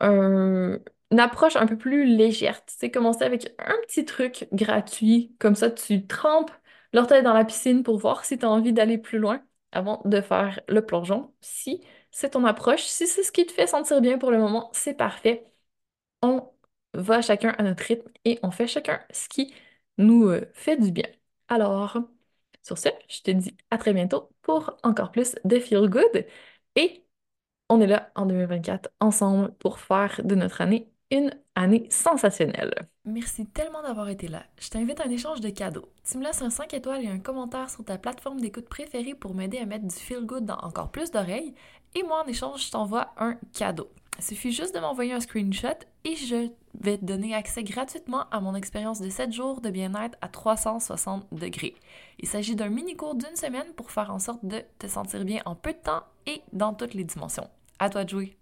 un- 0.00 0.78
une 1.10 1.20
approche 1.20 1.56
un 1.56 1.66
peu 1.66 1.76
plus 1.78 2.04
légère. 2.04 2.64
Tu 2.66 2.74
sais, 2.76 2.90
commencer 2.90 3.24
avec 3.24 3.54
un 3.58 3.74
petit 3.86 4.04
truc 4.04 4.48
gratuit, 4.52 5.34
comme 5.38 5.54
ça 5.54 5.70
tu 5.70 6.06
trempes 6.06 6.50
l'orteil 6.92 7.22
dans 7.22 7.32
la 7.34 7.44
piscine 7.44 7.82
pour 7.82 7.98
voir 7.98 8.24
si 8.24 8.38
tu 8.38 8.44
as 8.44 8.50
envie 8.50 8.72
d'aller 8.72 8.98
plus 8.98 9.18
loin 9.18 9.42
avant 9.72 10.02
de 10.04 10.20
faire 10.20 10.60
le 10.68 10.84
plongeon. 10.84 11.32
Si 11.40 11.80
c'est 12.10 12.30
ton 12.30 12.44
approche, 12.44 12.82
si 12.84 13.06
c'est 13.06 13.22
ce 13.22 13.32
qui 13.32 13.46
te 13.46 13.52
fait 13.52 13.66
sentir 13.66 14.00
bien 14.00 14.18
pour 14.18 14.30
le 14.30 14.38
moment, 14.38 14.70
c'est 14.72 14.94
parfait. 14.94 15.46
On 16.22 16.50
va 16.96 17.22
chacun 17.22 17.50
à 17.58 17.62
notre 17.62 17.84
rythme 17.84 18.08
et 18.24 18.38
on 18.42 18.50
fait 18.50 18.66
chacun 18.66 19.00
ce 19.12 19.28
qui 19.28 19.54
nous 19.98 20.28
euh, 20.28 20.50
fait 20.54 20.76
du 20.76 20.92
bien. 20.92 21.06
Alors, 21.48 21.98
sur 22.62 22.78
ce, 22.78 22.88
je 23.08 23.22
te 23.22 23.30
dis 23.30 23.56
à 23.70 23.78
très 23.78 23.92
bientôt 23.94 24.30
pour 24.42 24.76
encore 24.82 25.12
plus 25.12 25.36
de 25.44 25.58
Feel 25.60 25.88
Good 25.88 26.26
et 26.76 27.04
on 27.68 27.80
est 27.80 27.86
là 27.86 28.10
en 28.14 28.26
2024 28.26 28.90
ensemble 29.00 29.52
pour 29.58 29.80
faire 29.80 30.20
de 30.24 30.34
notre 30.34 30.60
année 30.60 30.90
une 31.10 31.32
année 31.54 31.88
sensationnelle. 31.90 32.74
Merci 33.04 33.46
tellement 33.46 33.82
d'avoir 33.82 34.08
été 34.08 34.26
là. 34.26 34.44
Je 34.58 34.68
t'invite 34.68 35.00
à 35.00 35.04
un 35.06 35.10
échange 35.10 35.40
de 35.40 35.48
cadeaux. 35.50 35.88
Tu 36.04 36.18
me 36.18 36.24
laisses 36.24 36.42
un 36.42 36.50
5 36.50 36.74
étoiles 36.74 37.04
et 37.04 37.08
un 37.08 37.20
commentaire 37.20 37.70
sur 37.70 37.84
ta 37.84 37.98
plateforme 37.98 38.40
d'écoute 38.40 38.68
préférée 38.68 39.14
pour 39.14 39.32
m'aider 39.34 39.58
à 39.58 39.66
mettre 39.66 39.86
du 39.86 39.94
feel 39.94 40.26
good 40.26 40.44
dans 40.44 40.56
encore 40.58 40.90
plus 40.90 41.12
d'oreilles. 41.12 41.54
Et 41.96 42.02
moi, 42.02 42.22
en 42.22 42.28
échange, 42.28 42.66
je 42.66 42.70
t'envoie 42.70 43.14
un 43.16 43.38
cadeau. 43.54 43.88
Il 44.18 44.24
suffit 44.24 44.52
juste 44.52 44.74
de 44.74 44.80
m'envoyer 44.80 45.14
un 45.14 45.20
screenshot 45.20 45.78
et 46.04 46.14
je 46.14 46.50
vais 46.78 46.98
te 46.98 47.04
donner 47.06 47.34
accès 47.34 47.64
gratuitement 47.64 48.26
à 48.30 48.40
mon 48.40 48.54
expérience 48.54 49.00
de 49.00 49.08
7 49.08 49.32
jours 49.32 49.62
de 49.62 49.70
bien-être 49.70 50.18
à 50.20 50.28
360 50.28 51.26
degrés. 51.32 51.74
Il 52.20 52.28
s'agit 52.28 52.54
d'un 52.54 52.68
mini-cours 52.68 53.14
d'une 53.14 53.34
semaine 53.34 53.72
pour 53.76 53.90
faire 53.90 54.10
en 54.10 54.18
sorte 54.18 54.44
de 54.44 54.62
te 54.78 54.86
sentir 54.86 55.24
bien 55.24 55.40
en 55.46 55.54
peu 55.54 55.72
de 55.72 55.78
temps 55.78 56.02
et 56.26 56.42
dans 56.52 56.74
toutes 56.74 56.92
les 56.92 57.04
dimensions. 57.04 57.48
À 57.78 57.88
toi 57.88 58.04
de 58.04 58.10
jouer! 58.10 58.36